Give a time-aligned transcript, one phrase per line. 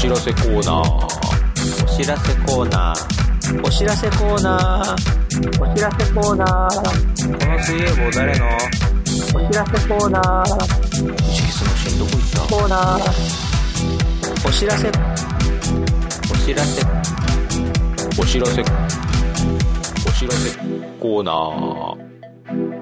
[0.00, 1.04] 知らせコーナー。
[1.84, 3.62] お知らせコーナー。
[3.62, 4.96] お知らせコーナー。
[5.62, 6.70] お知らせコーナー。
[7.38, 8.46] この水泳帽誰の
[9.34, 10.44] お知らせコーナー。
[11.04, 12.40] 藤木すのしんどこ行った？
[12.48, 13.12] コーナー。
[14.48, 14.92] お知らせ、お
[16.46, 16.82] 知らせ、
[18.18, 18.64] お知らせ、お
[20.12, 20.56] 知らせ
[20.98, 22.79] コーナー。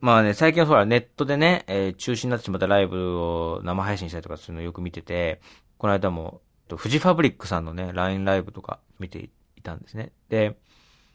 [0.00, 5.40] まあね、最近はほらネットでね、えー、中止になってしまったライブを生配信したりとかするのよく見てて、
[5.78, 6.40] この間も、
[6.76, 10.12] フジファブリックさんのね、LINE ライブとか見ていたんですね。
[10.28, 10.56] で、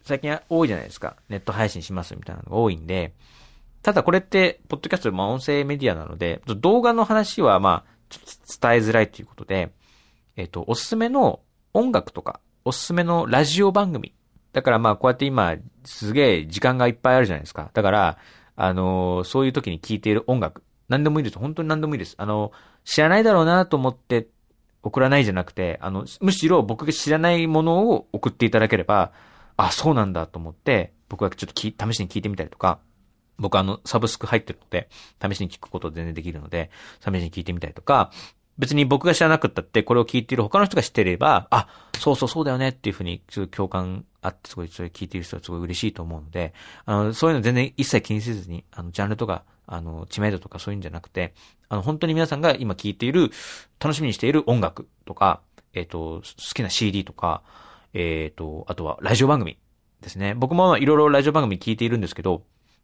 [0.04, 1.16] 最近は多いじゃないですか。
[1.30, 3.14] ネット配信しますみたいなのが多いんで、
[3.84, 9.72] ただこれって、ポッドキャスト、まあ音声メディアなので、動画の話はまあ、ちょっと伝えづらいということで、
[10.36, 11.42] えっ、と、おすすめの
[11.74, 14.14] 音楽とか、おすすめのラジオ番組。
[14.54, 15.56] だからまあこうやって今、
[15.86, 17.72] すげえ時間がいっぱいあるじゃないですか。
[17.74, 18.18] だから、
[18.56, 21.40] あの、そういう時に聴いている音楽、何でもいいです。
[21.40, 22.16] 本当に何でもいいです。
[22.18, 22.52] あの、
[22.84, 24.28] 知らないだろうなと思って
[24.84, 29.12] 送らないじゃなくて、あの、むしろ僕が知らないものを送っていただければ、
[29.58, 32.80] あ、そうなんだと思って、僕はちょっと試しに聞いてみたりとか、
[33.38, 34.90] 僕あの、サブスク入ってるので、
[35.22, 38.12] 試しに聞くこと全然できるので、試しに聞いてみたりとか、
[38.58, 46.54] 別に僕が知らなくったって、これを聞いている他の人が知ってれば、あ、そうそうそうだよねっていうふうに、ちょっと共感あって、すごいそれ聞いている人はすごい嬉しいと思うので、
[46.86, 51.34] あの、そういうの全然一切気にせずに、あの、ジャンルとか、あの、知名度とかそういうんじゃなくて、
[51.70, 53.32] あの、本当に皆さんが今聞いている、
[53.80, 55.42] 楽しみにしている音楽とか、
[55.74, 57.42] えっ、ー、と、好きな CD とか、
[57.94, 59.58] えっ、ー、と、あとはラジオ番組
[60.02, 60.34] ですね。
[60.36, 62.44] 僕もいろいろラジオ番組聞いているんですけど、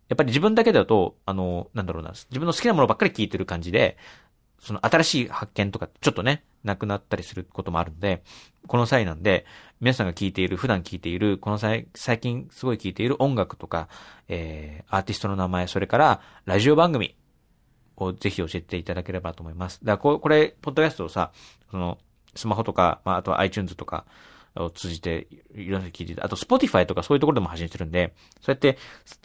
[0.09, 3.97] やっぱり自分だけだと、あの、なんだろうな、自分の好きなものばっかり聞いてる感じで、
[4.59, 8.23] その新しい発見とかちょっとね、なくなったりすることもあるんで、
[8.67, 9.45] この際なんで、
[9.80, 13.88] 皆さんが聞いている、普段聞いている、この際、最近すごい聞いている音楽とか、
[14.28, 17.16] えー、アーティストの名前、それから、ラジオ番組
[17.95, 19.80] をぜひ教えていただければと思います。
[19.83, 21.31] だからこ、これ、ポッドキャストをさ、
[21.72, 21.97] その、
[22.35, 24.05] スマホとか、まあ、あとは iTunes とか、
[24.63, 28.78] を通じて、いろんな聞いて、あと Spotify とかそういうところでも発信してるんで、そうやって、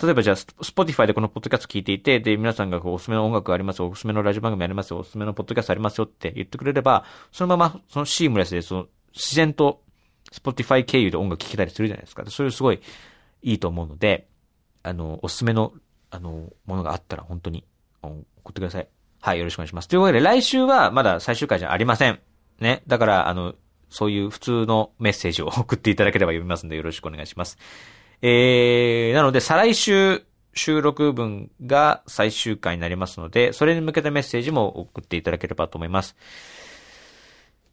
[0.03, 9.83] 例えばじゃあ Spotify でこのポッドキャスト聞いていて、で、皆さんがこうおすすめの音楽ありますよ、おすすめのラジオ番組ありますよ、おすすめのポッドキャストありますよって言ってくれれば、そのまま、そのシームレスで、その、自然と
[10.33, 12.25] Spotify 経由で音楽聴けたりするじゃないですか。
[12.27, 12.81] それすごい
[13.43, 14.29] いいと思うので、
[14.83, 15.73] あの、おすすめの、
[16.11, 17.65] あの、ものがあったら本当に
[18.03, 18.11] 送
[18.51, 18.89] ってください。
[19.21, 19.89] はい、よろしくお願いします。
[19.89, 22.19] というわけで、来週はまだ最終回じゃありません。
[22.59, 22.83] ね。
[22.87, 23.55] だから、あの、
[23.93, 27.59] そういう普通のメッセージを送っていただければ読みますのでよろしくお願いします。
[28.23, 36.17] えー、なので再来週収録分が最終回になりますので、それに向けたメッセージも送っていただければと思います。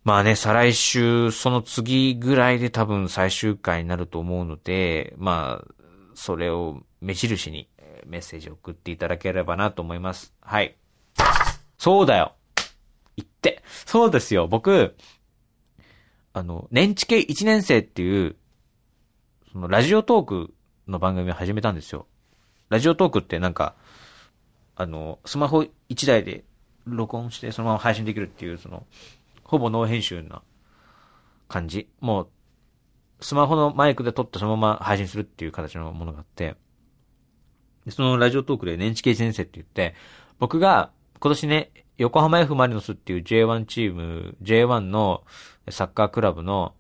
[0.04, 5.74] まあね、再来週、その次ぐらいで多分最終回になると思うので、まあ、
[6.16, 7.70] それを目印に
[8.06, 10.34] メッセージを送っていただければなと思います。
[10.42, 10.76] はい。
[11.78, 12.34] そうだよ
[13.18, 13.62] 言って。
[13.86, 14.48] そうですよ。
[14.48, 14.96] 僕、
[16.40, 18.38] あの、年知系1年生っていう、
[19.52, 20.54] そのラジオトーク
[20.88, 22.08] の番組を始めたんですよ。
[22.70, 23.76] ラジオトークってなんか、
[24.78, 26.46] あの、スマホ1台で
[26.86, 28.86] 録音してそのまま配信できるっていう、その、
[29.44, 30.42] ほぼノー編集な
[31.50, 31.90] 感じ。
[32.00, 32.30] もう、
[33.20, 36.56] スマホのマイクで撮ってそのまま配信するっていう形のものがあって、
[37.90, 39.94] そのラジオトークで年知系1年生って言って、
[40.40, 45.26] 僕が今年ね、横浜 F マリノスっていう J1 チーム、J1 の
[45.72, 46.74] サッカークラブの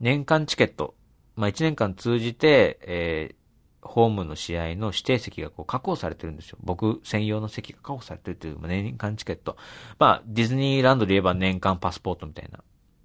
[0.00, 0.94] 年間チケット、
[1.36, 3.40] まあ1年間通じて、えー、
[3.82, 6.58] ホームの試合の指定席がこう確保されてるんですよ。
[6.62, 9.56] 僕専用の席が確保されてるという、まあ、年間チケット。
[9.98, 12.60] まあ、ディズニーランドで言えば年間パスポートみたいな、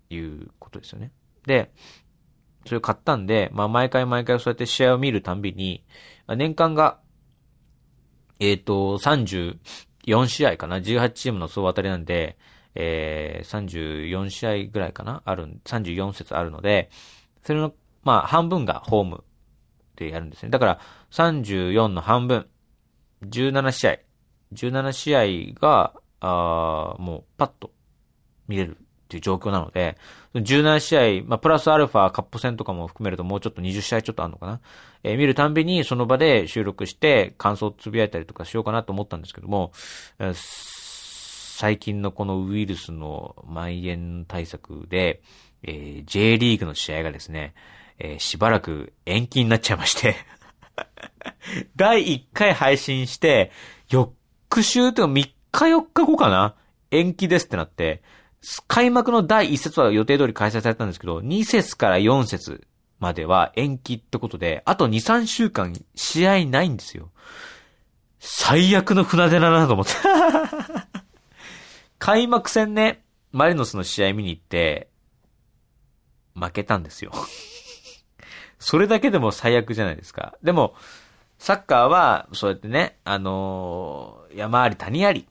[0.10, 1.12] いうことですよね。
[1.46, 1.72] で、
[2.66, 5.84] それを買ったんで、まあ毎回毎回そうやって試合を見るたんびに、
[6.28, 7.00] まあ、年間が、
[8.40, 12.38] えっ、ー、と、34試合かな ?18 チームの総当たりなんで、
[12.76, 15.22] えー、34試合ぐらいかな？
[15.26, 16.90] ある、34節あるので、
[17.44, 19.24] それの、まあ、半分がホーム
[19.96, 20.50] でやるんですね。
[20.50, 20.80] だから、
[21.12, 22.48] 34の半分、
[23.24, 23.98] 17試合、
[24.54, 27.72] 17試合が、あもう、パッと
[28.48, 29.98] 見れるっていう状況なので、
[30.34, 34.60] 17試合、まあ、プラスアルファカップ戦とかも含めるともうちょっと20試合ちょっとあるのかな？
[35.04, 39.72] えー、見るたんびにその場で収録して感想をつぶやいたりとかしようかなと思ったんですけども、
[40.20, 40.34] えー、
[41.58, 45.22] 最近のこのウイルスの蔓延対策で、
[45.64, 47.54] えー、J リーグの試合がですね、
[47.98, 50.18] えー、しばらく延期になっちゃいまして。
[51.78, 53.54] 第1回配信して、
[53.90, 56.56] 翌週というか3日4日後かな？
[56.92, 58.04] 延期ですってなって、
[58.68, 62.68] 開幕の第1節は予定通り開催されたんですけど、2節から4節
[63.00, 67.12] までは延期ってことで、あと2、3週間試合ないんですよ。
[68.20, 69.94] 最悪の船出だなと思って。
[72.06, 74.90] 開幕戦ね、マリノスの試合見に行って、
[76.36, 77.12] 負けたんですよ。
[78.60, 80.36] それだけでも最悪じゃないですか。
[80.44, 80.76] でも、
[81.40, 85.28] サッカーは、そうやってね、あのー山あり谷あり、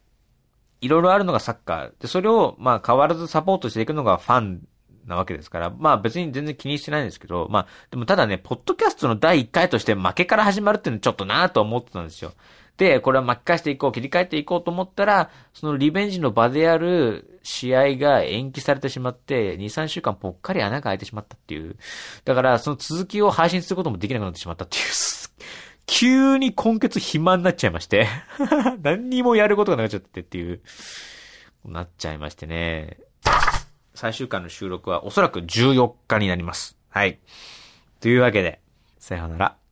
[0.80, 1.92] いろいろあるのがサッカー。
[2.00, 4.66] で、それを、まあ変わらずサポートしていくのがファン
[5.06, 12.32] なわけですから、まあ別に全然気にしてないんですけど、まあ、でもただね、ポッドキャストの第1回として負けから始まるっていうのはちょっとなぁと思ってたんですよ。
[12.76, 21.76] で、これは巻き返していこう、切り替えていこうと思ったら、そのリベンジの場である試合が延期されてしまって、2、3週間ぽっかり穴が開いてしまったっていう。
[22.24, 24.84] だから、その続きを配信することもできなくなってしまったっていう。
[25.86, 28.08] 急に今月暇になっちゃいまして。
[28.82, 30.60] 何にもやることがなくなっちゃってっていう、
[31.64, 32.98] なっちゃいましてね。
[33.94, 36.76] 最終回の収録はおそらく14日になります。
[36.88, 37.20] はい。
[38.00, 38.60] というわけで、
[38.98, 39.63] さようなら。